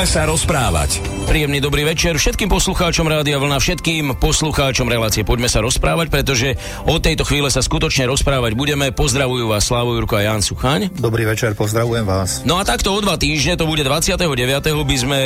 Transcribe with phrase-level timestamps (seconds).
[0.00, 0.90] Poďme sa rozprávať.
[1.28, 5.28] Príjemný dobrý večer všetkým poslucháčom Rádia Vlna, všetkým poslucháčom relácie.
[5.28, 6.56] Poďme sa rozprávať, pretože
[6.88, 8.96] od tejto chvíle sa skutočne rozprávať budeme.
[8.96, 10.88] Pozdravujú vás Slavo Jurko a Jan Suchaň.
[10.96, 12.40] Dobrý večer, pozdravujem vás.
[12.48, 14.24] No a takto o dva týždne, to bude 29.
[14.64, 15.18] by sme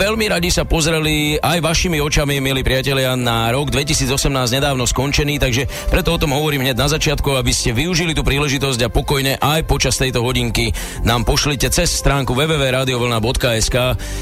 [0.00, 4.16] veľmi radi sa pozreli aj vašimi očami, milí priatelia, na rok 2018
[4.48, 8.80] nedávno skončený, takže preto o tom hovorím hneď na začiatku, aby ste využili tú príležitosť
[8.80, 10.72] a pokojne aj počas tejto hodinky
[11.04, 13.76] nám pošlite cez stránku www.radiovlna.sk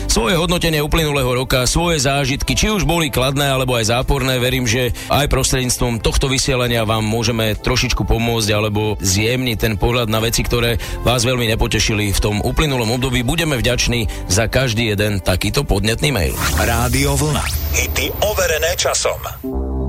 [0.06, 4.38] svoje hodnotenie uplynulého roka, svoje zážitky, či už boli kladné alebo aj záporné.
[4.38, 10.22] Verím, že aj prostredníctvom tohto vysielania vám môžeme trošičku pomôcť alebo zjemniť ten pohľad na
[10.22, 13.26] veci, ktoré vás veľmi nepotešili v tom uplynulom období.
[13.26, 16.36] Budeme vďační za každý jeden takýto podnetný mail.
[16.56, 17.44] Rádio Vlna.
[17.74, 19.79] Hity overené časom.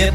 [0.00, 0.14] Hip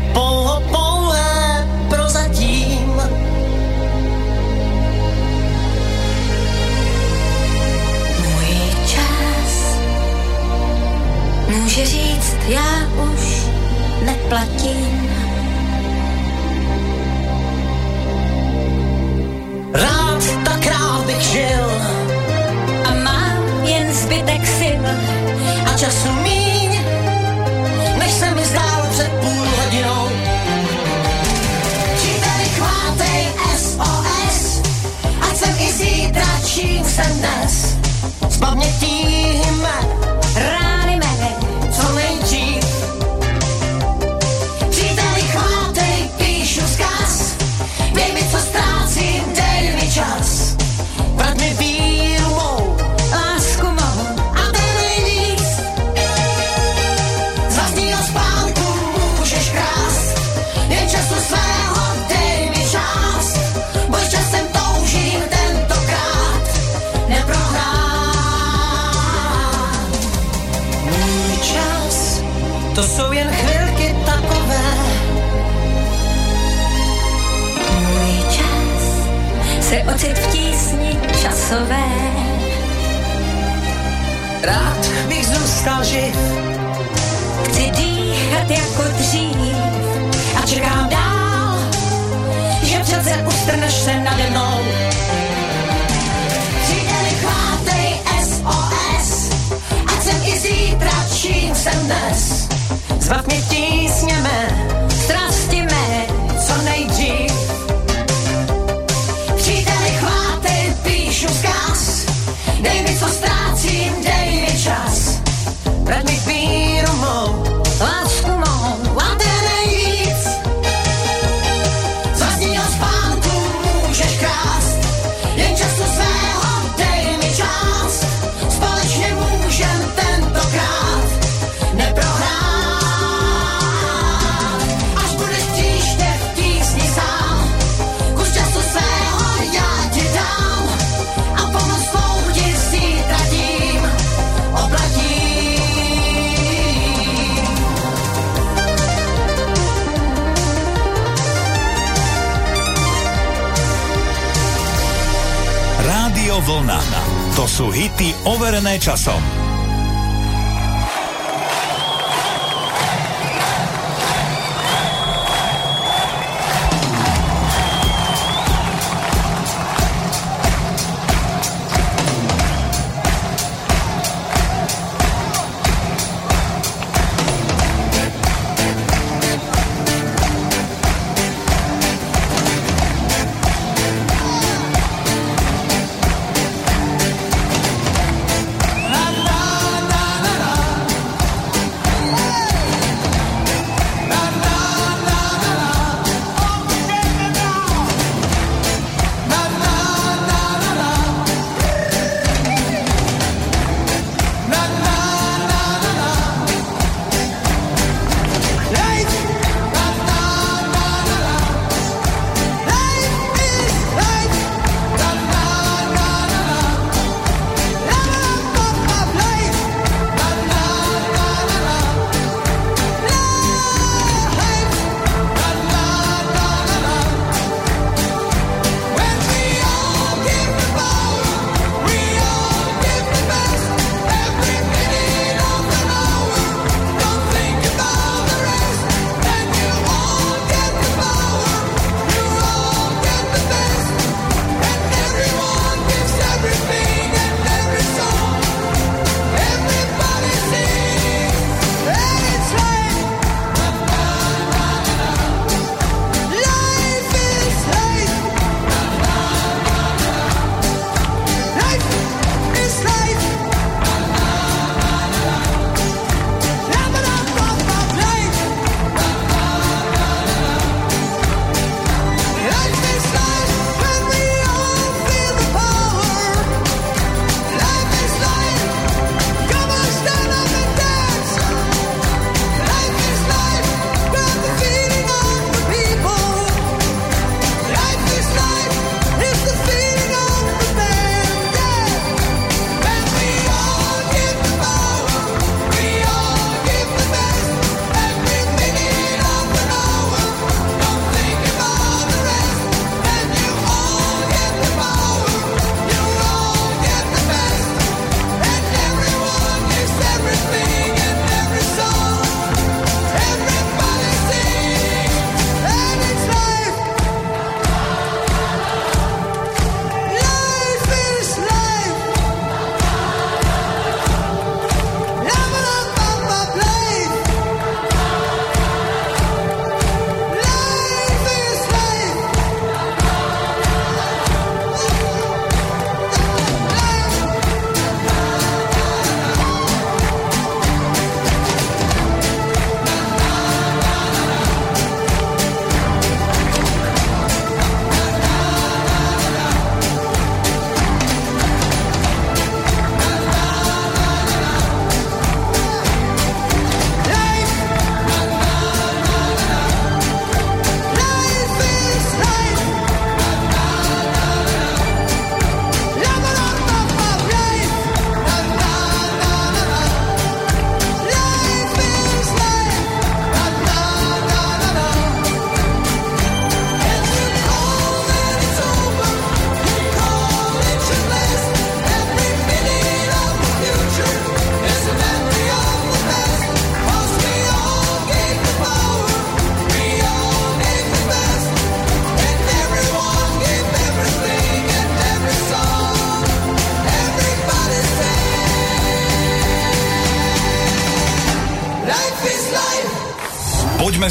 [158.27, 159.54] overené časom.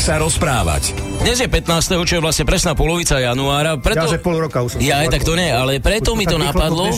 [0.04, 0.92] Sa rozprávať.
[1.24, 1.96] Dnes je 15.
[2.04, 3.80] čo je vlastne presná polovica januára.
[3.80, 4.04] Preto...
[4.04, 6.28] Ja, že pol roka už som Ja aj tak to nie, ale preto Už mi
[6.28, 6.92] to napadlo,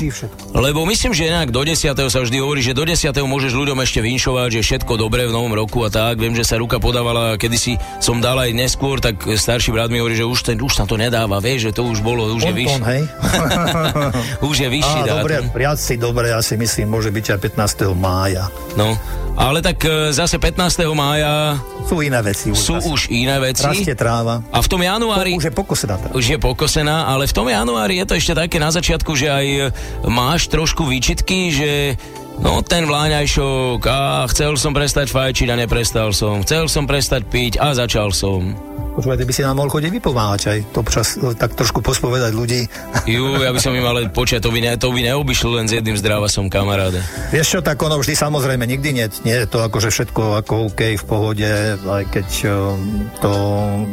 [0.51, 1.87] lebo myslím, že inak do 10.
[1.87, 3.15] sa vždy hovorí, že do 10.
[3.15, 6.19] môžeš ľuďom ešte vinšovať, že všetko dobré v novom roku a tak.
[6.19, 10.19] Viem, že sa ruka podávala, kedysi som dal aj neskôr, tak starší brat mi hovorí,
[10.19, 12.59] že už, ten, už sa to nedáva, vieš, že to už bolo, už je Ponton,
[12.59, 12.91] vyšší.
[12.91, 13.03] hej?
[14.51, 17.87] Už je vyšší Á, dobre, viac si dobre, ja si myslím, môže byť aj 15.
[17.95, 18.51] mája.
[18.75, 18.99] No,
[19.37, 20.81] ale tak e, zase 15.
[20.97, 22.57] mája Sú iné veci už.
[22.57, 22.89] sú zase.
[22.89, 23.63] už iné veci.
[23.63, 24.41] Rastie tráva.
[24.51, 25.37] A v tom januári...
[25.37, 26.17] Už je pokosená tráva.
[26.17, 29.47] už je pokosená, ale v tom januári je to ešte také na začiatku, že aj
[29.47, 29.61] e,
[30.09, 31.71] máš trošku výčitky, že
[32.41, 37.61] no ten vláňajšok, a chcel som prestať fajčiť a neprestal som, chcel som prestať piť
[37.61, 38.57] a začal som.
[38.97, 42.33] Počúvaj, ty by si nám mohol chodiť vypomáhať aj to občas e, tak trošku pospovedať
[42.33, 42.65] ľudí.
[43.05, 45.77] Ju, ja by som im ale počať, to by, ne, to by neobyšlo len s
[45.77, 47.05] jedným zdrávasom kamaráde.
[47.29, 50.97] Vieš čo, tak ono vždy samozrejme nikdy nie, nie je to akože všetko ako OK
[50.97, 51.45] v pohode,
[51.77, 53.33] aj keď um, to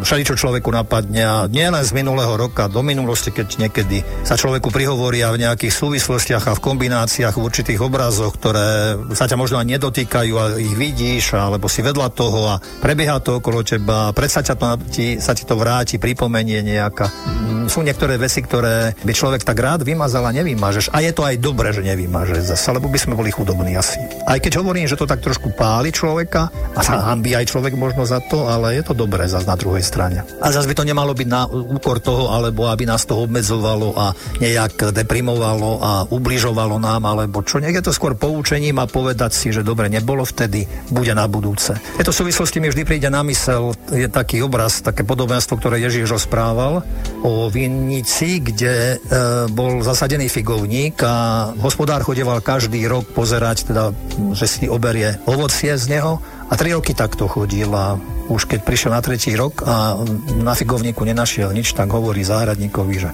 [0.07, 4.71] všeličo človeku napadne a nie len z minulého roka, do minulosti, keď niekedy sa človeku
[4.71, 9.75] prihovoria v nejakých súvislostiach a v kombináciách v určitých obrazoch, ktoré sa ťa možno ani
[9.75, 14.55] nedotýkajú a ich vidíš, alebo si vedľa toho a prebieha to okolo teba, predsa ťa
[14.55, 17.09] to, ti, sa ti to vráti, pripomenie nejaká.
[17.09, 20.93] Mm, Sú niektoré veci, ktoré by človek tak rád vymazal a nevymažeš.
[20.93, 23.97] A je to aj dobré, že nevymažeš zase, lebo by sme boli chudobní asi.
[24.29, 28.05] Aj keď hovorím, že to tak trošku páli človeka a sa hambí aj človek možno
[28.05, 30.21] za to, ale je to dobré zase na druhej strane.
[30.43, 34.11] A zase by to nemalo byť na úkor toho, alebo aby nás to obmedzovalo a
[34.43, 37.63] nejak deprimovalo a ubližovalo nám, alebo čo.
[37.63, 41.79] Je to skôr poučením a povedať si, že dobre, nebolo vtedy, bude na budúce.
[41.79, 46.11] V tejto súvislosti mi vždy príde na mysel, je taký obraz, také podobenstvo, ktoré Ježiš
[46.11, 46.83] rozprával
[47.23, 49.07] o vinnici, kde e,
[49.49, 53.95] bol zasadený figovník a hospodár chodeval každý rok pozerať, teda,
[54.35, 56.19] že si oberie ovocie z neho
[56.51, 57.95] a tri roky takto chodil a
[58.27, 59.99] už keď prišiel na tretí rok a
[60.43, 63.09] na figovníku nenašiel nič, tak hovorí záhradníkovi, že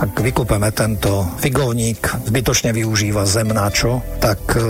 [0.00, 4.60] tak vykúpeme tento figovník, zbytočne využíva zem na čo, tak e,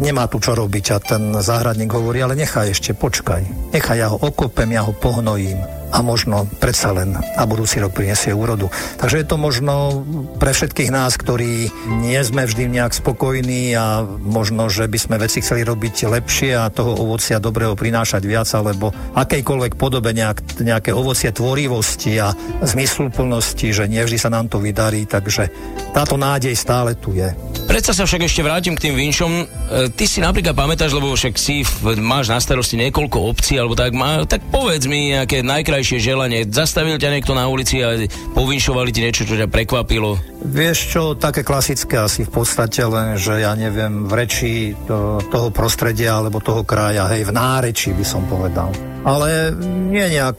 [0.00, 0.84] nemá tu čo robiť.
[0.92, 5.81] A ten záhradník hovorí, ale nechaj ešte, počkaj, nechaj ja ho okopem, ja ho pohnojím
[5.92, 8.72] a možno predsa len na budúci rok prinesie úrodu.
[8.96, 10.02] Takže je to možno
[10.40, 11.68] pre všetkých nás, ktorí
[12.00, 16.72] nie sme vždy nejak spokojní a možno, že by sme veci chceli robiť lepšie a
[16.72, 22.32] toho ovocia dobrého prinášať viac, alebo akejkoľvek podobe nejak, nejaké ovocie tvorivosti a
[22.64, 25.52] zmysluplnosti, že nevždy sa nám to vydarí, takže
[25.92, 27.28] táto nádej stále tu je.
[27.68, 29.32] Predsa sa však ešte vrátim k tým vinšom.
[29.32, 29.44] E,
[29.92, 31.62] ty si napríklad pamätáš, lebo však si
[32.00, 36.46] máš na starosti niekoľko obcí, alebo tak, má, tak povedz mi nejaké najkrajšie želanie.
[36.46, 37.98] Zastavil ťa niekto na ulici a
[38.36, 40.20] povinšovali ti niečo, čo ťa prekvapilo.
[40.42, 44.52] Vieš čo, také klasické asi v podstate len, že ja neviem, v reči
[44.86, 48.91] to, toho prostredia alebo toho kraja, hej, v nárečí by som povedal.
[49.02, 49.50] Ale
[49.90, 50.38] nie nejak,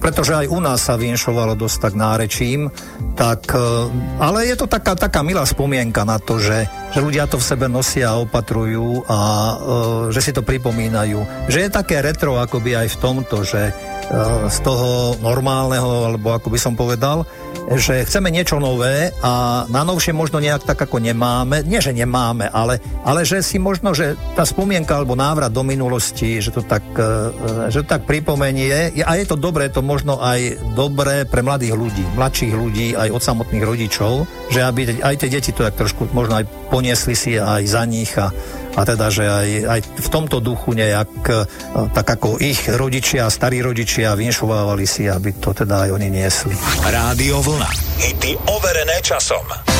[0.00, 2.72] pretože aj u nás sa vinšovalo dosť tak nárečím,
[3.16, 3.88] tak, e,
[4.20, 7.66] ale je to taká, taká milá spomienka na to, že, že ľudia to v sebe
[7.68, 9.54] nosia a opatrujú a e,
[10.12, 11.48] že si to pripomínajú.
[11.48, 13.72] Že je také retro akoby aj v tomto, že e,
[14.52, 17.24] z toho normálneho, alebo ako by som povedal,
[17.74, 22.46] že chceme niečo nové a na novšie možno nejak tak ako nemáme, nie že nemáme,
[22.46, 26.86] ale, ale že si možno, že tá spomienka alebo návrat do minulosti, že to tak,
[27.68, 32.54] že tak pripomenie a je to dobré, to možno aj dobré pre mladých ľudí, mladších
[32.54, 36.44] ľudí, aj od samotných rodičov, že aby aj tie deti to tak trošku možno aj
[36.70, 38.30] poniesli si aj za nich a,
[38.76, 41.42] a teda, že aj, aj v tomto duchu nejak, e,
[41.94, 46.54] tak ako ich rodičia, starí rodičia vinšovávali si, aby to teda aj oni niesli.
[46.84, 47.70] Rádio Vlna.
[48.02, 49.75] Hity overené časom.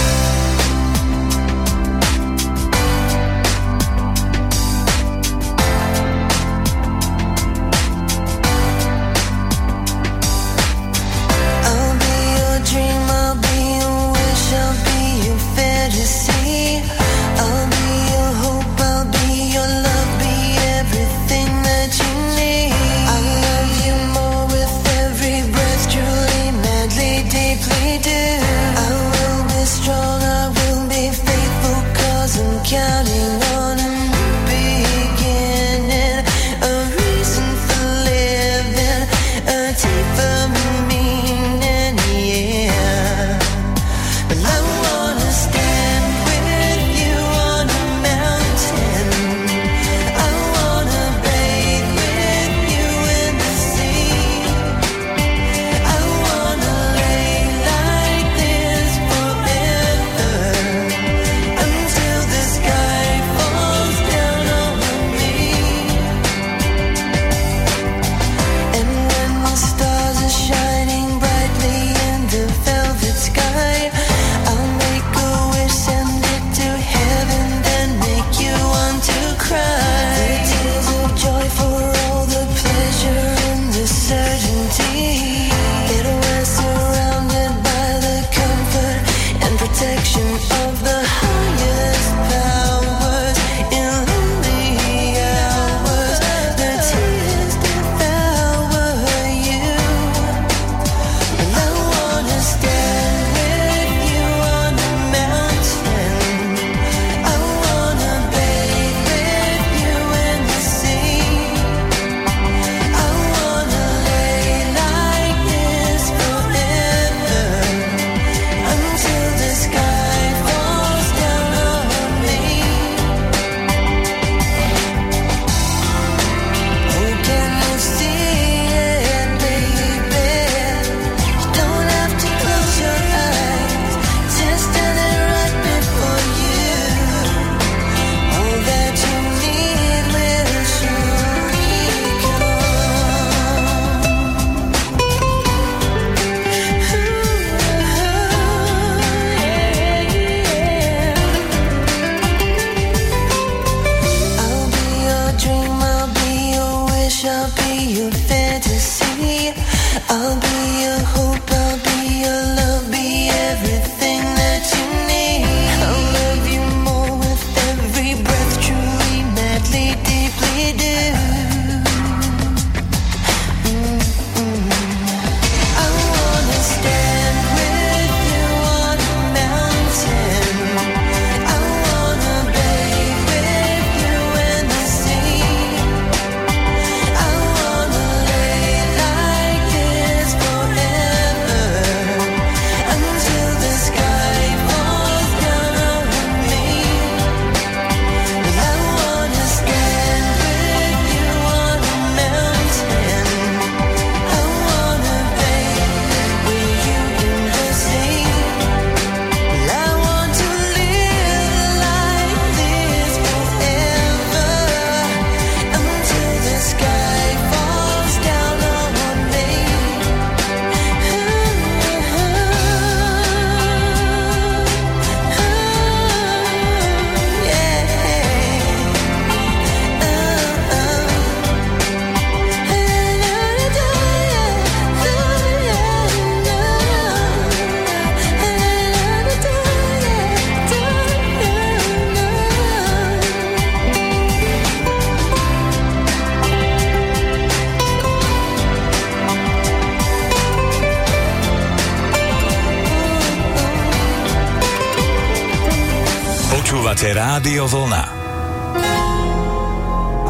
[256.87, 258.05] Počúvate Rádio Vlna.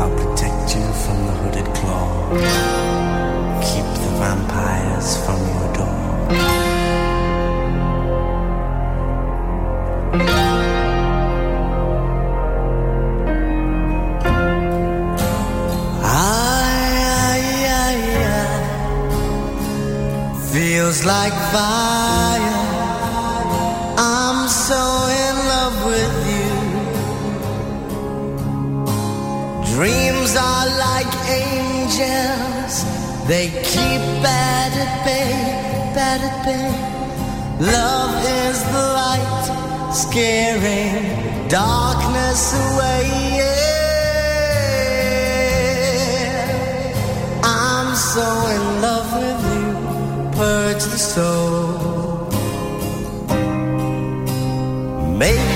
[0.00, 2.32] I'll protect you from the hooded claw.
[3.60, 6.00] Keep the vampires from your door.
[16.08, 18.00] Ay, ay, ay,
[18.32, 18.56] ay.
[20.56, 22.15] Feels like fire
[29.76, 32.74] Dreams are like angels,
[33.28, 35.32] they keep bad at bay,
[35.94, 36.72] bad at bay.
[37.60, 39.44] Love is the light,
[39.92, 40.94] scaring
[41.48, 43.04] darkness away.
[43.36, 43.76] Yeah.
[47.44, 49.68] I'm so in love with you,
[50.38, 52.30] purge the soul.
[55.18, 55.55] Make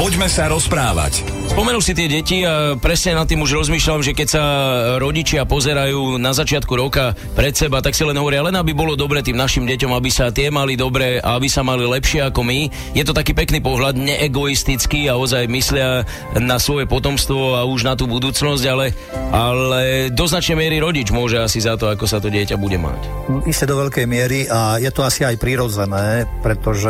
[0.00, 1.20] Poďme sa rozprávať.
[1.52, 4.44] Spomenul si tie deti a presne nad tým už rozmýšľam, že keď sa
[4.96, 9.20] rodičia pozerajú na začiatku roka pred seba, tak si len hovoria, len aby bolo dobre
[9.20, 12.72] tým našim deťom, aby sa tie mali dobre a aby sa mali lepšie ako my.
[12.96, 17.92] Je to taký pekný pohľad, neegoistický a ozaj myslia na svoje potomstvo a už na
[17.92, 18.96] tú budúcnosť, ale,
[19.36, 23.04] ale do značnej miery rodič môže asi za to, ako sa to dieťa bude mať.
[23.44, 26.88] Isté do veľkej miery a je to asi aj prirodzené, pretože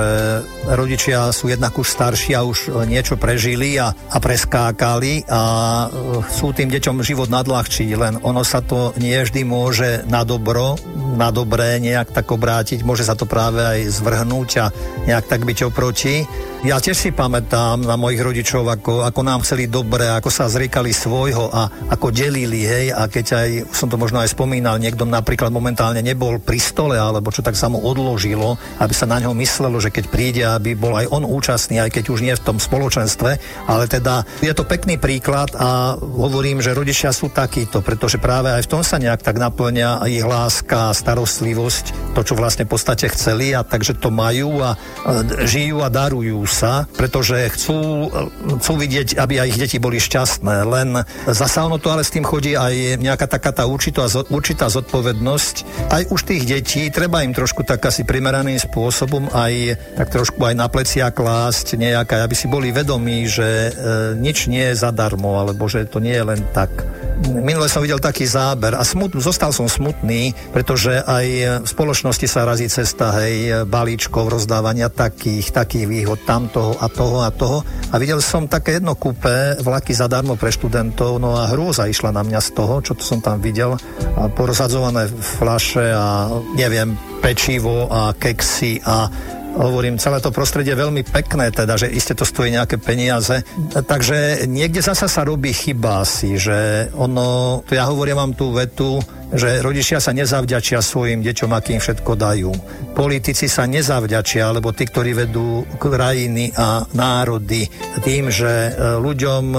[0.71, 5.43] rodičia sú jednak už starší a už niečo prežili a, a preskákali a
[5.89, 10.77] e, chcú tým deťom život nadľahčiť, len ono sa to nie vždy môže na dobro,
[11.17, 14.69] na dobré nejak tak obrátiť, môže sa to práve aj zvrhnúť a
[15.09, 16.29] nejak tak byť oproti.
[16.61, 20.93] Ja tiež si pamätám na mojich rodičov, ako, ako nám chceli dobre, ako sa zriekali
[20.93, 25.49] svojho a ako delili, hej, a keď aj, som to možno aj spomínal, niekto napríklad
[25.49, 29.81] momentálne nebol pri stole, alebo čo tak sa mu odložilo, aby sa na ňo myslelo,
[29.81, 33.31] že keď príde, aby bol aj on účastný, aj keď už nie v tom spoločenstve,
[33.65, 38.69] ale teda je to pekný príklad a hovorím, že rodičia sú takíto, pretože práve aj
[38.69, 43.57] v tom sa nejak tak naplňa ich láska, starostlivosť, to, čo vlastne v podstate chceli
[43.57, 48.11] a takže to majú a e, žijú a darujú sa, pretože chcú,
[48.59, 50.67] chcú vidieť, aby aj ich deti boli šťastné.
[50.67, 50.89] Len
[51.31, 55.55] zasa ono to ale s tým chodí aj nejaká taká tá určitá, určitá zodpovednosť.
[55.95, 60.55] Aj už tých detí treba im trošku tak asi primeraným spôsobom aj tak trošku aj
[60.59, 63.71] na plecia klásť nejaká, aby si boli vedomí, že e,
[64.19, 66.73] nič nie je zadarmo, alebo že to nie je len tak.
[67.21, 71.27] Minule som videl taký záber a smut, zostal som smutný, pretože aj
[71.63, 77.29] v spoločnosti sa razí cesta, hej, balíčkov, rozdávania takých, takých výhod, tamtoho a toho a
[77.29, 77.59] toho.
[77.93, 82.25] A videl som také jedno kúpe, vlaky zadarmo pre študentov, no a hrôza išla na
[82.25, 83.77] mňa z toho, čo to som tam videl.
[84.17, 89.13] A porozhadzované flaše a neviem, pečivo a keksy a
[89.51, 93.43] hovorím, celé to prostredie je veľmi pekné, teda, že iste to stojí nejaké peniaze.
[93.75, 99.03] Takže niekde zasa sa robí chyba asi, že ono, ja hovorím vám tú vetu,
[99.35, 102.51] že rodičia sa nezavďačia svojim deťom, akým všetko dajú.
[102.97, 107.67] Politici sa nezavďačia, alebo tí, ktorí vedú krajiny a národy
[108.03, 109.59] tým, že e, ľuďom e,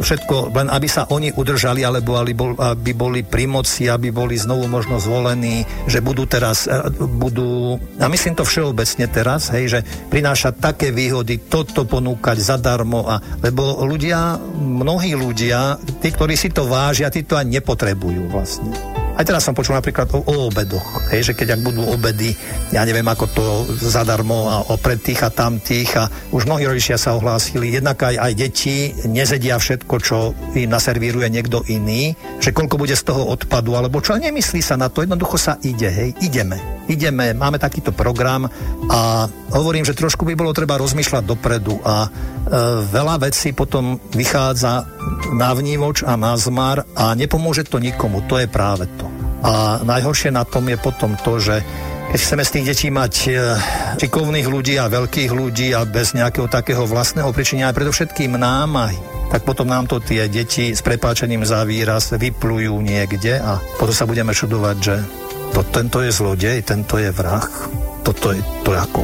[0.00, 5.00] všetko, len aby sa oni udržali, alebo aby boli pri moci, aby boli znovu možno
[5.00, 10.92] zvolení, že budú teraz, e, budú, a myslím to všeobecne teraz, hej, že prináša také
[10.92, 17.24] výhody, toto ponúkať zadarmo, a, lebo ľudia, mnohí ľudia, tí, ktorí si to vážia, tí
[17.24, 18.93] to ani nepotrebujú vlastne.
[19.14, 22.34] Aj teraz som počul napríklad o, o obedoch, hej, že keď ak budú obedy,
[22.74, 23.44] ja neviem ako to
[23.78, 28.32] zadarmo a opred tých a tamtých a už mnohí rodičia sa ohlásili, jednak aj, aj
[28.34, 34.02] deti nezedia všetko, čo im naservíruje niekto iný, že koľko bude z toho odpadu, alebo
[34.02, 36.58] čo, nemyslí sa na to, jednoducho sa ide, hej, ideme,
[36.90, 38.50] ideme, máme takýto program
[38.90, 42.08] a hovorím, že trošku by bolo treba rozmýšľať dopredu a e,
[42.90, 44.93] veľa vecí potom vychádza
[45.34, 49.06] na vnívoč a na zmar a nepomôže to nikomu, to je práve to.
[49.44, 51.60] A najhoršie na tom je potom to, že
[52.14, 53.30] keď chceme z tých detí mať e,
[53.98, 58.96] šikovných ľudí a veľkých ľudí a bez nejakého takého vlastného pričinenia, predovšetkým námahy,
[59.34, 64.06] tak potom nám to tie deti s prepáčením za výraz vyplujú niekde a potom sa
[64.06, 64.96] budeme čudovať, že
[65.50, 67.50] to, tento je zlodej, tento je vrah,
[68.06, 69.00] toto je to ako,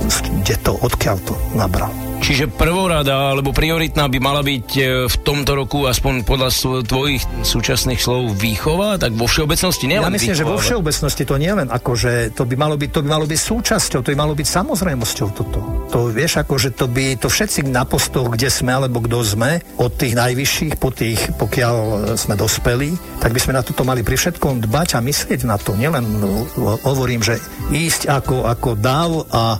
[0.47, 2.10] kde to, odkiaľ to nabral.
[2.21, 6.53] Čiže prvorada alebo prioritná by mala byť e, v tomto roku aspoň podľa
[6.85, 11.37] tvojich súčasných slov výchova, tak vo všeobecnosti nielen Ja myslím, výchova, že vo všeobecnosti to
[11.41, 14.19] nie len ako, že to by malo byť, to by malo byť súčasťou, to by
[14.21, 15.59] malo byť samozrejmosťou toto.
[15.91, 19.65] To vieš, ako, že to by, to všetci na postoch, kde sme, alebo kto sme,
[19.81, 21.77] od tých najvyšších po tých, pokiaľ
[22.21, 25.73] sme dospeli, tak by sme na toto mali pri všetkom dbať a myslieť na to.
[25.73, 26.47] Nielen no,
[26.85, 27.41] hovorím, že
[27.73, 29.57] ísť ako, ako dáv a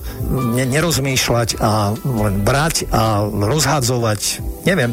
[0.55, 4.43] ne, nerozmýšľať a len brať a rozhadzovať.
[4.67, 4.91] Neviem,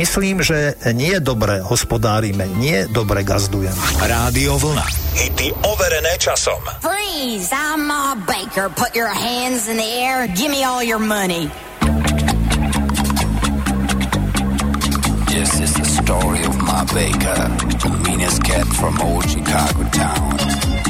[0.00, 3.76] myslím, že nie je dobre hospodárime, nie dobre gazdujeme.
[4.00, 4.86] Rádio Vlna.
[5.12, 6.56] Hity overené časom.
[6.80, 7.52] Freeze!
[7.52, 8.72] I'm Ma Baker.
[8.72, 10.24] Put your hands in the air.
[10.32, 11.52] Give me all your money.
[15.28, 17.44] This is the story of Ma Baker,
[17.84, 20.87] the meanest cat from old Chicago town.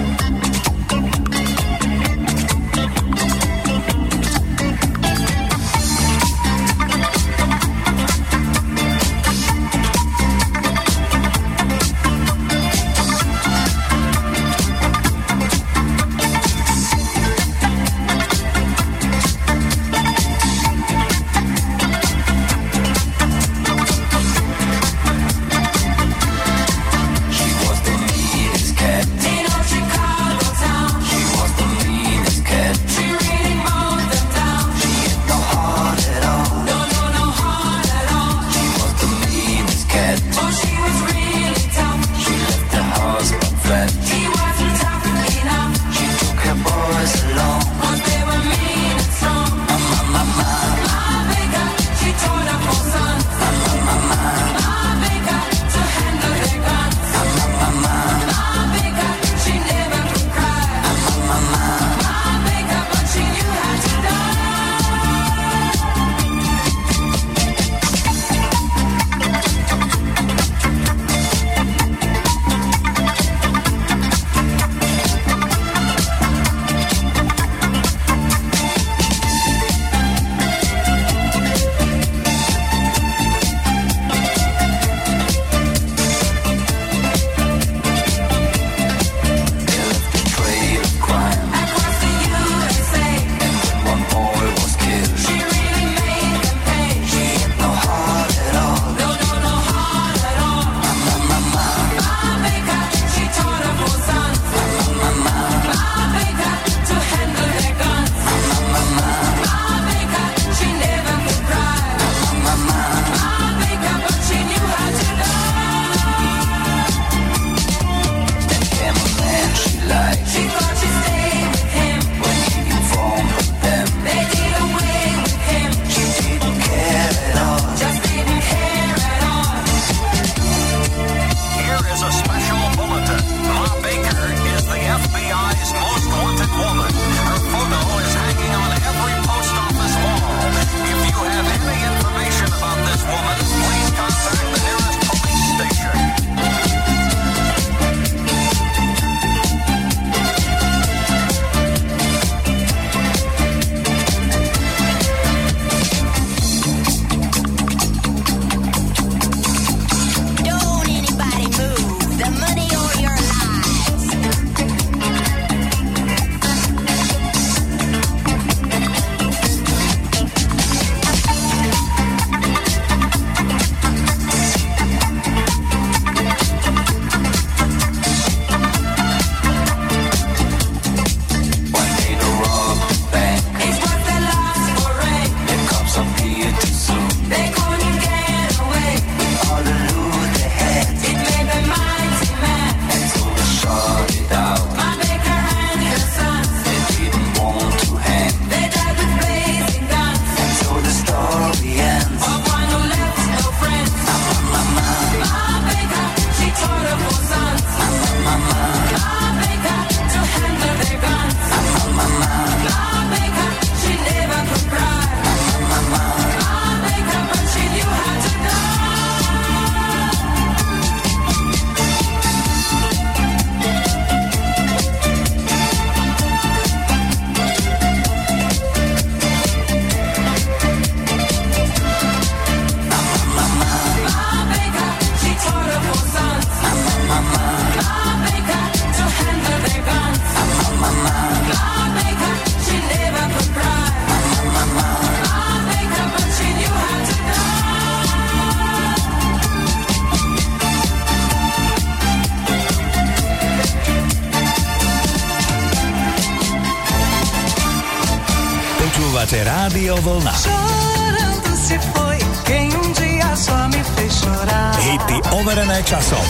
[259.88, 260.32] Rádio Vlna.
[260.32, 264.76] Chorando se foi quem um dia só me fez chorar.
[264.84, 266.20] Hity overené časom.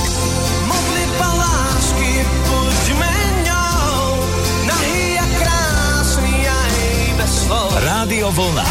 [0.71, 3.15] Modli palásky, buďme
[3.51, 4.15] ňou,
[4.63, 6.79] nahý krásny aj
[7.19, 7.75] bez slov.
[7.83, 8.67] Rádio Vlna.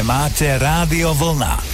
[0.00, 1.69] Máte Rádio Vlna.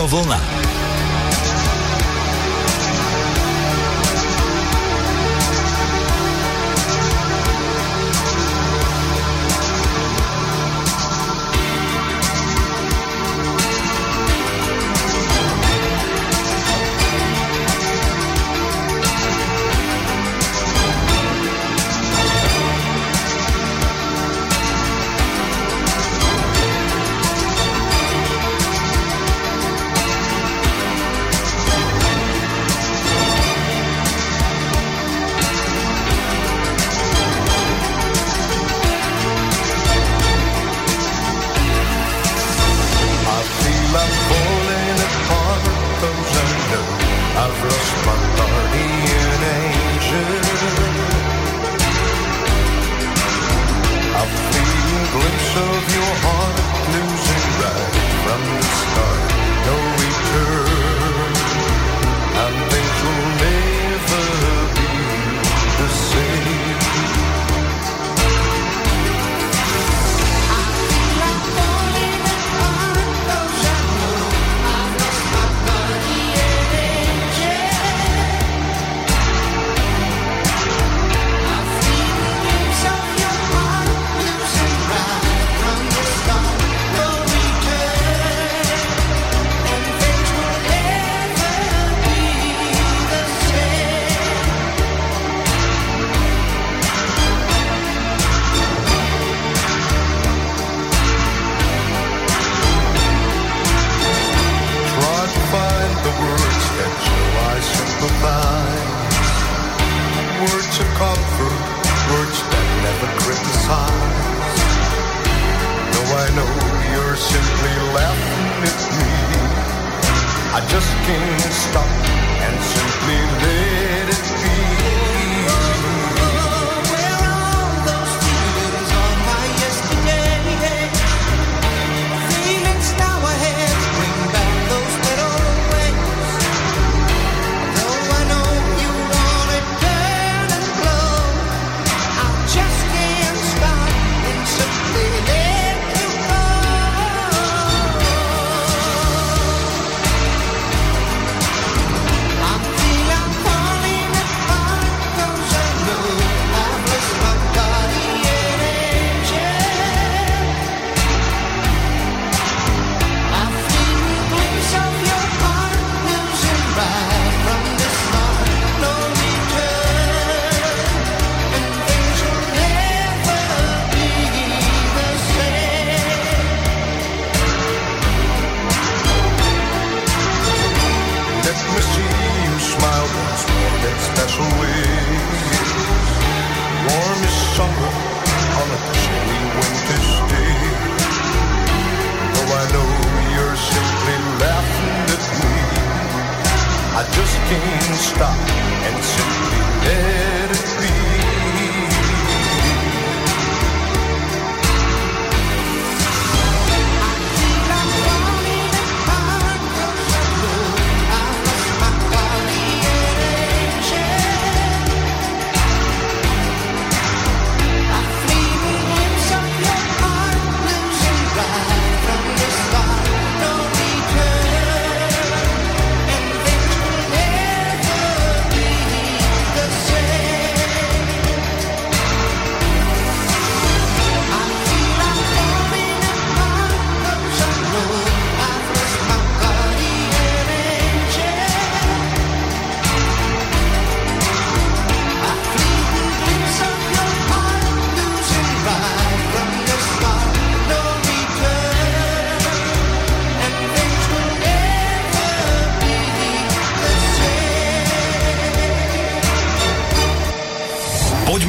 [0.00, 0.39] Rádio Wolna.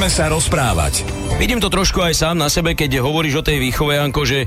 [0.02, 1.06] Poďme sa rozprávať.
[1.38, 4.46] Vidím to trošku aj sám na sebe, keď hovoríš o tej výchove, Janko, že e,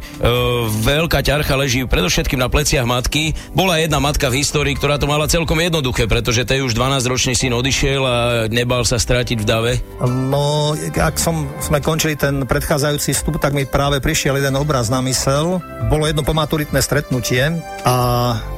[0.83, 3.31] veľká ťarcha leží predovšetkým na pleciach matky.
[3.55, 7.55] Bola jedna matka v histórii, ktorá to mala celkom jednoduché, pretože tej už 12-ročný syn
[7.55, 8.17] odišiel a
[8.51, 9.73] nebal sa stratiť v dave.
[10.03, 14.99] No, ak som, sme končili ten predchádzajúci vstup, tak mi práve prišiel jeden obraz na
[15.07, 15.63] mysel.
[15.87, 17.95] Bolo jedno pomaturitné stretnutie a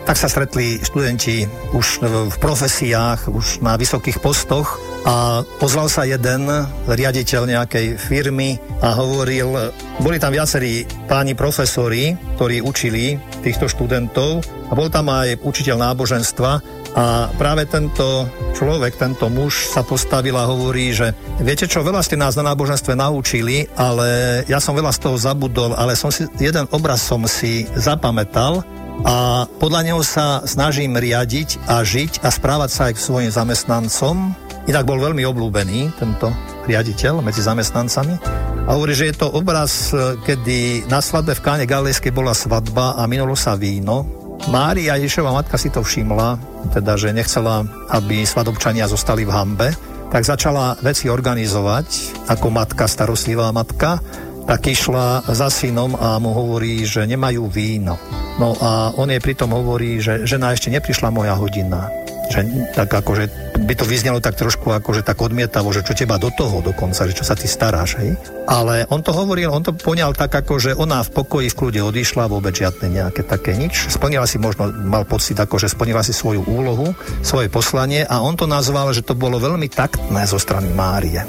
[0.09, 1.45] tak sa stretli študenti
[1.77, 1.87] už
[2.33, 6.51] v profesiách, už na vysokých postoch a pozval sa jeden
[6.83, 9.71] riaditeľ nejakej firmy a hovoril,
[10.03, 16.51] boli tam viacerí páni profesori, ktorí učili týchto študentov a bol tam aj učiteľ náboženstva
[16.97, 22.19] a práve tento človek, tento muž sa postavil a hovorí, že viete čo, veľa ste
[22.19, 26.67] nás na náboženstve naučili, ale ja som veľa z toho zabudol, ale som si, jeden
[26.75, 28.59] obraz som si zapamätal
[29.05, 34.46] a podľa neho sa snažím riadiť a žiť a správať sa aj k svojim zamestnancom.
[34.68, 36.28] Inak bol veľmi oblúbený tento
[36.68, 38.20] riaditeľ medzi zamestnancami.
[38.68, 39.95] A hovorí, že je to obraz,
[40.28, 44.03] kedy na svadbe v Káne Galilejskej bola svadba a minulo sa víno.
[44.51, 46.36] Mária Ježova matka si to všimla,
[46.76, 47.63] teda, že nechcela,
[47.95, 49.72] aby svadobčania zostali v hambe,
[50.11, 51.88] tak začala veci organizovať
[52.28, 54.03] ako matka, starostlivá matka
[54.47, 57.99] tak išla za synom a mu hovorí, že nemajú víno.
[58.39, 61.91] No a on jej pritom hovorí, že žena ešte neprišla moja hodina.
[62.28, 66.28] Že, tak akože by to vyznelo tak trošku akože tak odmietavo, že čo teba do
[66.28, 68.19] toho dokonca, že čo sa ty staráš, hej?
[68.47, 71.82] Ale on to hovoril, on to poňal tak ako, že ona v pokoji v kľude
[71.84, 73.88] odišla, vôbec žiadne nejaké také nič.
[73.88, 76.91] Splnila si možno, mal pocit ako, že splnila si svoju úlohu,
[77.23, 81.23] svoje poslanie a on to nazval, že to bolo veľmi taktné zo strany Márie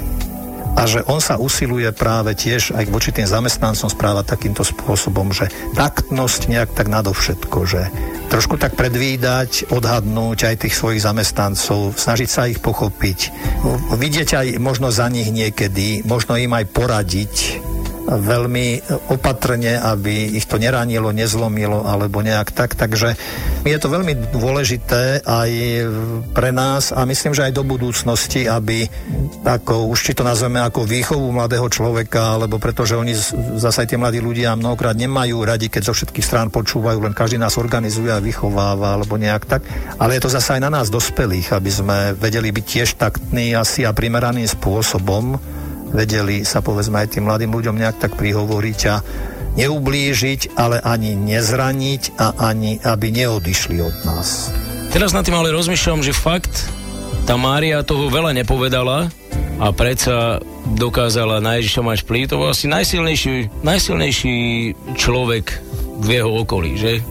[0.79, 5.51] a že on sa usiluje práve tiež aj voči tým zamestnancom správať takýmto spôsobom, že
[5.75, 7.91] taktnosť nejak tak nadovšetko, že
[8.29, 13.19] trošku tak predvídať, odhadnúť aj tých svojich zamestnancov, snažiť sa ich pochopiť,
[13.97, 17.33] vidieť aj možno za nich niekedy, možno im aj poradiť,
[18.09, 18.81] veľmi
[19.13, 22.73] opatrne, aby ich to neranilo, nezlomilo alebo nejak tak.
[22.73, 23.13] Takže
[23.67, 25.49] je to veľmi dôležité aj
[26.33, 28.89] pre nás a myslím, že aj do budúcnosti, aby
[29.45, 33.13] ako, už či to nazveme ako výchovu mladého človeka, alebo pretože oni
[33.61, 37.61] zase tie mladí ľudia mnohokrát nemajú radi, keď zo všetkých strán počúvajú, len každý nás
[37.61, 39.61] organizuje a vychováva alebo nejak tak.
[40.01, 43.85] Ale je to zase aj na nás dospelých, aby sme vedeli byť tiež taktní asi
[43.85, 45.58] a primeraným spôsobom
[45.91, 48.95] vedeli sa povedzme aj tým mladým ľuďom nejak tak prihovoriť a
[49.57, 54.53] neublížiť, ale ani nezraniť a ani aby neodišli od nás.
[54.89, 56.69] Teraz na tým ale rozmýšľam, že fakt
[57.29, 59.13] tá Mária toho veľa nepovedala
[59.59, 60.41] a predsa
[60.79, 62.23] dokázala na Ježiša mať vplyv.
[62.31, 64.37] To bol asi najsilnejší, najsilnejší
[64.95, 65.45] človek
[65.99, 67.03] v jeho okolí, že?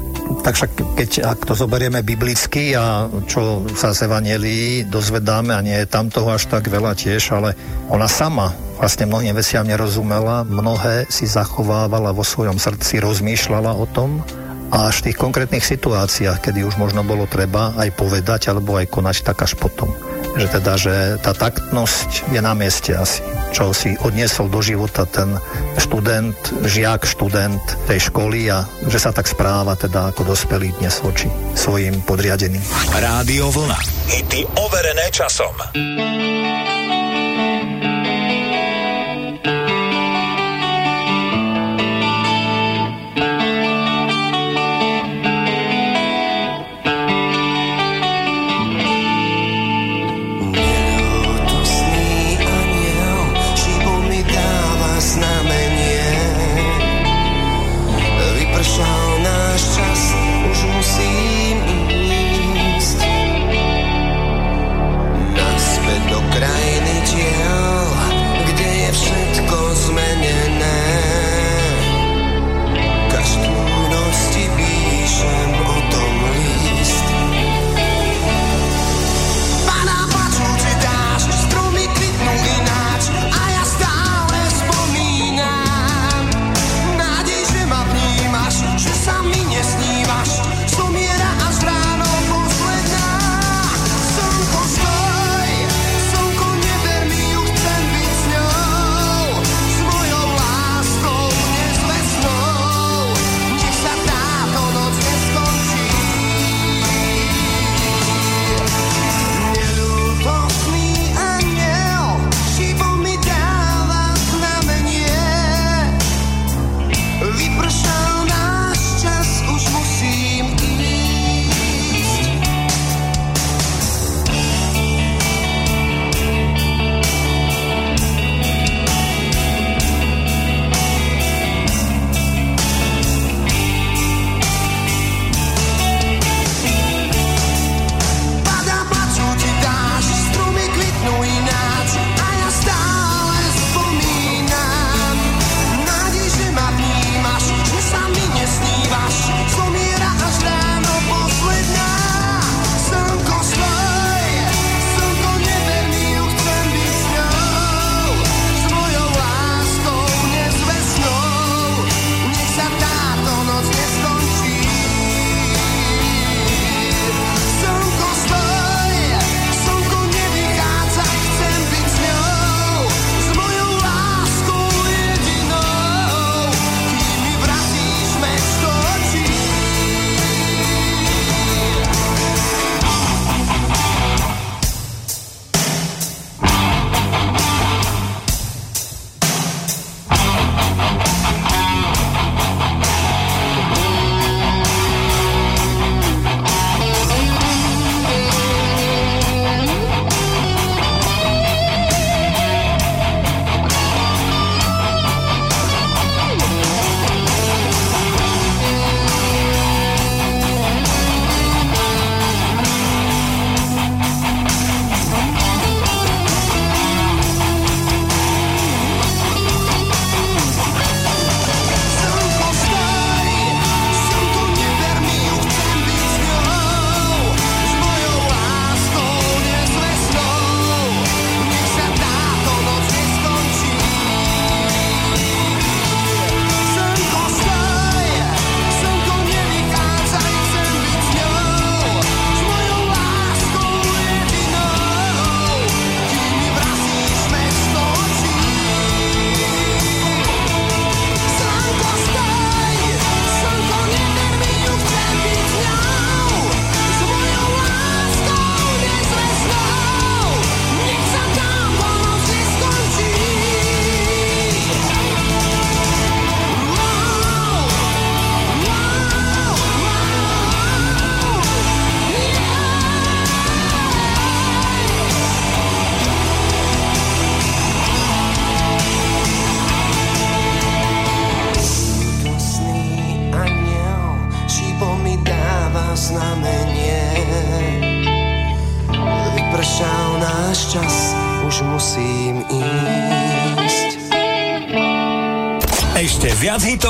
[0.45, 5.77] Tak však keď ak to zoberieme biblicky a čo sa z Evangelii dozvedáme a nie
[5.85, 7.53] je tam toho až tak veľa tiež, ale
[7.89, 14.23] ona sama vlastne mnohým veciam nerozumela, mnohé si zachovávala vo svojom srdci, rozmýšľala o tom
[14.71, 18.87] a až v tých konkrétnych situáciách, kedy už možno bolo treba aj povedať alebo aj
[18.89, 19.91] konať, tak až potom.
[20.37, 25.37] Že teda, že tá taktnosť je na mieste asi čo si odniesol do života ten
[25.81, 31.29] študent, žiak, študent tej školy a že sa tak správa teda ako dospelý dnes voči
[31.57, 32.63] svojim podriadeným.
[32.93, 33.79] Rádio Vlna.
[34.09, 35.55] Hity overené časom.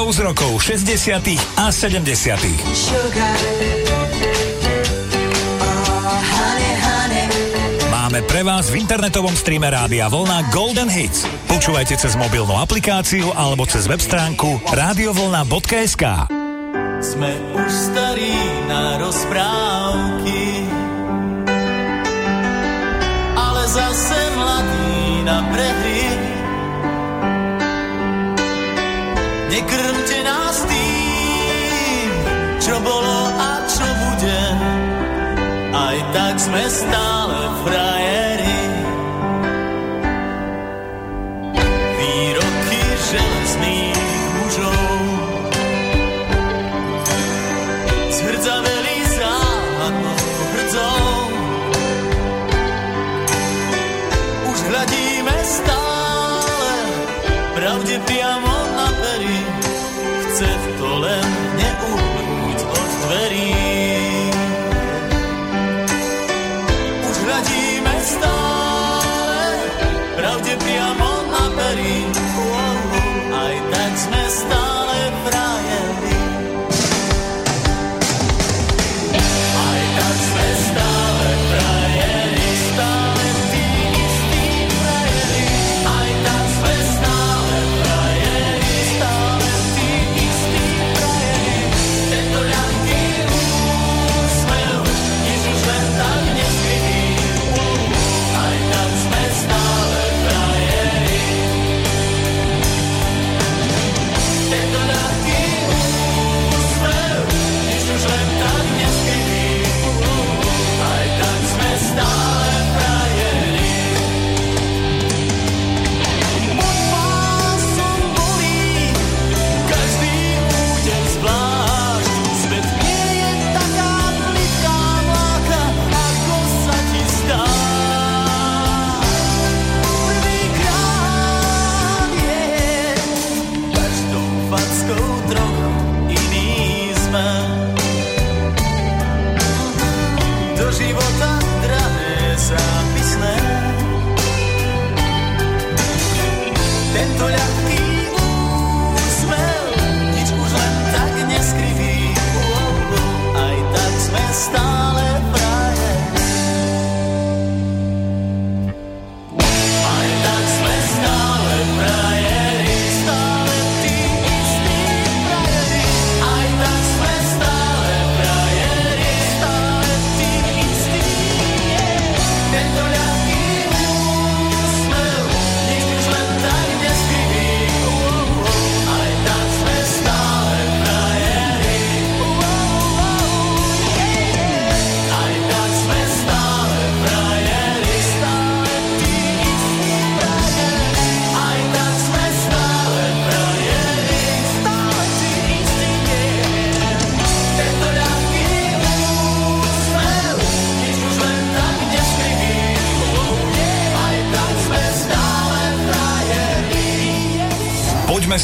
[0.09, 2.41] Hitov z rokov 60 a 70
[2.73, 3.37] Sugar.
[5.61, 7.25] Oh, honey, honey.
[7.93, 11.29] Máme pre vás v internetovom streame Rádia Vlna Golden Hits.
[11.53, 16.05] Počúvajte cez mobilnú aplikáciu alebo cez web stránku radiovlna.sk
[17.05, 18.33] Sme už starí
[18.65, 20.45] na rozprávky,
[23.37, 26.18] ale zase mladí na prehry.
[32.69, 34.41] Čo bolo a čo bude,
[35.73, 37.98] aj tak sme stále frajeri.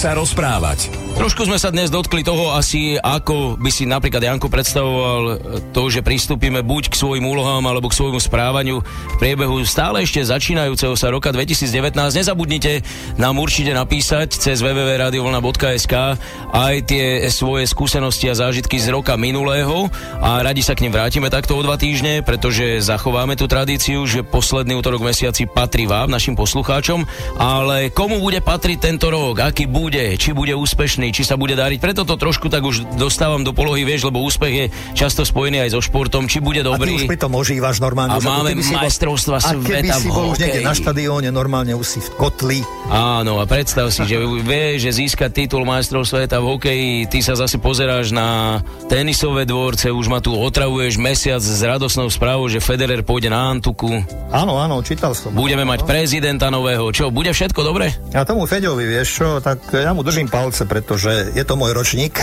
[0.04, 1.03] Sa rozprávať.
[1.24, 5.40] Trošku sme sa dnes dotkli toho asi, ako by si napríklad Janko predstavoval
[5.72, 10.20] to, že pristúpime buď k svojim úlohám alebo k svojmu správaniu v priebehu stále ešte
[10.20, 11.96] začínajúceho sa roka 2019.
[11.96, 12.84] Nezabudnite
[13.16, 16.20] nám určite napísať cez www.radiovolna.sk
[16.52, 19.88] aj tie svoje skúsenosti a zážitky z roka minulého
[20.20, 24.28] a radi sa k nim vrátime takto o dva týždne, pretože zachováme tú tradíciu, že
[24.28, 27.08] posledný útorok mesiaci patrí vám, našim poslucháčom,
[27.40, 31.78] ale komu bude patriť tento rok, aký bude, či bude úspešný, či sa bude dariť.
[31.78, 34.66] Preto to trošku tak už dostávam do polohy, vieš, lebo úspech je
[34.98, 36.92] často spojený aj so športom, či bude A ty dobrý.
[36.98, 38.18] už pri tom ožívaš normálne.
[38.18, 42.00] A máme majstrovstva A keby sveta si bol už niekde na štadióne, normálne už si
[42.02, 42.58] v kotli.
[42.90, 44.18] Áno, a predstav si, že
[44.50, 48.58] vie, že získať titul majstrov sveta v hokeji, ty sa zase pozeráš na
[48.90, 54.00] tenisové dvorce, už ma tu otravuješ mesiac s radosnou správou, že Federer pôjde na Antuku.
[54.32, 55.30] Áno, áno, čítal som.
[55.36, 56.88] Budeme mať prezidenta nového.
[56.90, 57.92] Čo, bude všetko dobre?
[58.16, 61.72] A tomu Feďovi, vieš čo, tak ja mu držím palce, pretože akože je to môj
[61.76, 62.16] ročník.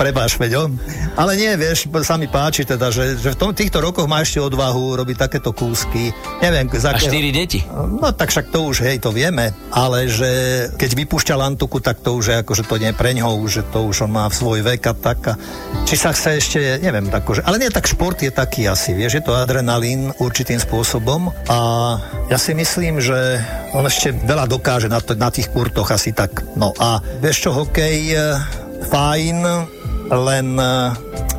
[0.00, 0.72] Prepáč, Peďo.
[1.20, 4.40] Ale nie, vieš, sa mi páči teda, že, že v tom, týchto rokoch má ešte
[4.40, 6.16] odvahu robiť takéto kúsky.
[6.40, 7.60] Neviem, za A štyri deti.
[7.68, 10.30] No tak však to už, hej, to vieme, ale že
[10.80, 13.60] keď vypúšťa Lantuku, tak to už je ako, že to nie je pre ňoho, že
[13.68, 15.20] to už on má v svoj vek a tak.
[15.28, 15.36] A
[15.84, 19.20] či sa chce ešte, neviem, tak, že, ale nie, tak šport je taký asi, vieš,
[19.20, 21.58] je to adrenalín určitým spôsobom a
[22.32, 23.44] ja si myslím, že
[23.76, 26.40] on ešte veľa dokáže na, to, na tých kurtoch asi tak.
[26.56, 28.18] No a vieš čo, hokej, e,
[28.88, 29.38] fajn,
[30.08, 30.72] len e,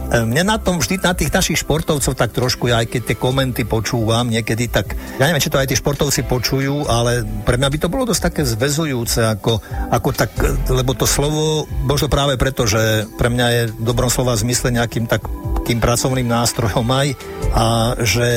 [0.08, 3.66] mne na tom vždy, na tých našich športovcov tak trošku, ja aj keď tie komenty
[3.68, 7.78] počúvam niekedy, tak ja neviem, či to aj tí športovci počujú, ale pre mňa by
[7.82, 9.60] to bolo dosť také zväzujúce, ako,
[9.92, 10.32] ako tak,
[10.70, 15.26] lebo to slovo, možno práve preto, že pre mňa je dobrom slova zmysle nejakým tak
[15.68, 17.08] tým pracovným nástrojom aj
[17.52, 17.66] a
[18.00, 18.28] že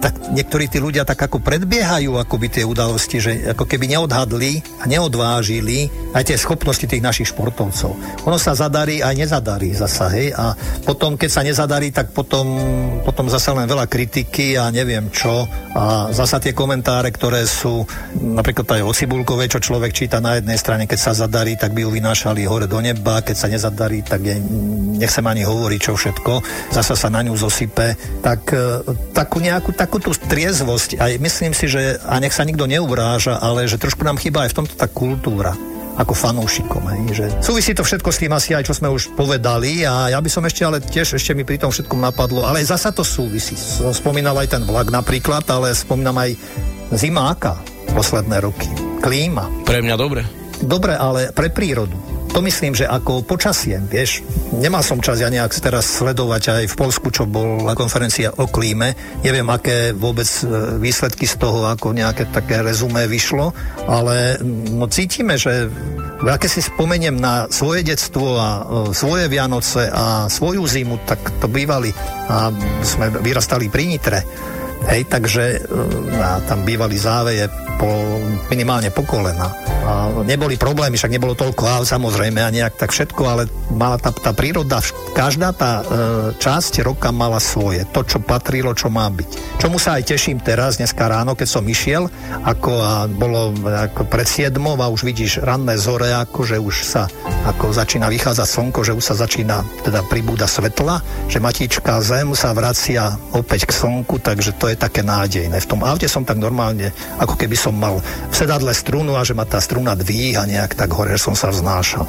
[0.00, 4.88] tak niektorí tí ľudia tak ako predbiehajú akoby tie udalosti, že ako keby neodhadli a
[4.88, 8.24] neodvážili aj tie schopnosti tých našich športovcov.
[8.24, 12.48] Ono sa zadarí aj nezadarí zasa, hej, a potom, keď sa nezadarí, tak potom,
[13.04, 15.44] potom zasa len veľa kritiky a neviem čo.
[15.76, 17.84] A zasa tie komentáre, ktoré sú
[18.16, 21.84] napríklad aj o Cibulkovej, čo človek číta na jednej strane, keď sa zadarí, tak by
[21.84, 24.36] ju vynášali hore do neba, keď sa nezadarí, tak je,
[24.98, 26.32] nechcem ani hovoriť čo všetko
[26.70, 31.66] zasa sa na ňu zosype, tak e, takú nejakú takú tú triezvosť, aj myslím si,
[31.66, 34.86] že a nech sa nikto neuvráža, ale že trošku nám chýba aj v tomto tá
[34.86, 35.56] kultúra
[35.92, 36.82] ako fanúšikom.
[36.88, 40.18] Hej, že súvisí to všetko s tým asi aj, čo sme už povedali a ja
[40.20, 43.56] by som ešte, ale tiež ešte mi pri tom všetkom napadlo, ale zasa to súvisí.
[43.92, 46.32] Spomínal aj ten vlak napríklad, ale spomínam aj
[46.96, 47.60] zimáka
[47.92, 48.68] posledné roky.
[49.04, 49.68] Klíma.
[49.68, 50.24] Pre mňa dobre.
[50.62, 54.24] Dobre, ale pre prírodu to myslím, že ako počasie, vieš,
[54.56, 58.96] nemal som čas ja nejak teraz sledovať aj v Polsku, čo bola konferencia o klíme.
[59.20, 63.52] Neviem, aké vôbec e, výsledky z toho, ako nejaké také rezumé vyšlo,
[63.84, 64.40] ale
[64.72, 65.68] no, cítime, že
[66.24, 71.52] aké si spomeniem na svoje detstvo a e, svoje Vianoce a svoju zimu, tak to
[71.52, 71.92] bývali
[72.32, 72.48] a
[72.80, 74.20] sme vyrastali pri Nitre.
[74.90, 75.58] Hej, takže e,
[76.18, 77.46] a tam bývali záveje
[77.78, 77.90] po,
[78.50, 79.50] minimálne po kolena
[79.82, 83.42] a neboli problémy, však nebolo toľko aut samozrejme a nejak tak všetko, ale
[83.74, 84.78] mala tá, tá príroda,
[85.10, 85.84] každá tá e,
[86.38, 89.58] časť roka mala svoje, to, čo patrilo, čo má byť.
[89.58, 92.06] Čomu sa aj teším teraz, dneska ráno, keď som išiel,
[92.46, 97.10] ako a bolo ako pred siedmou a už vidíš ranné zore, ako že už sa
[97.42, 102.54] ako začína vychádzať slnko, že už sa začína teda pribúda svetla, že matička zem sa
[102.54, 105.56] vracia opäť k slnku, takže to je také nádejné.
[105.62, 109.36] V tom aute som tak normálne, ako keby som mal v sedadle strunu a že
[109.36, 112.04] ma tá struna dvíha nejak tak hore, že som sa vznášal.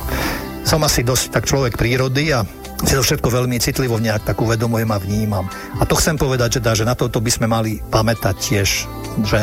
[0.64, 2.48] Som asi dosť tak človek prírody a
[2.84, 5.46] si to všetko veľmi citlivo nejak tak uvedomujem a vnímam.
[5.80, 8.70] A to chcem povedať, že, dá, že na toto by sme mali pamätať tiež,
[9.24, 9.40] že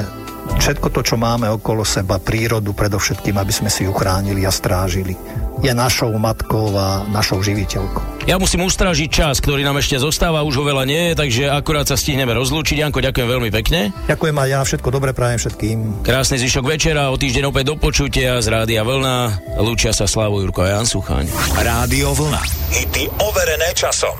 [0.61, 5.17] všetko to, čo máme okolo seba, prírodu predovšetkým, aby sme si ju chránili a strážili,
[5.61, 8.29] je našou matkou a našou živiteľkou.
[8.29, 11.89] Ja musím ustražiť čas, ktorý nám ešte zostáva, už ho veľa nie je, takže akurát
[11.89, 12.81] sa stihneme rozlúčiť.
[12.81, 13.93] Janko, ďakujem veľmi pekne.
[14.09, 15.77] Ďakujem aj ja, všetko dobre prajem všetkým.
[16.05, 19.59] Krásny zvyšok večera, o týždeň opäť do počutia z Rádia Vlna.
[19.61, 21.29] Lúčia sa Slavo Jurko a Jan Suchaň.
[21.57, 22.43] Rádio Vlna.
[22.73, 24.17] Hity overené časom.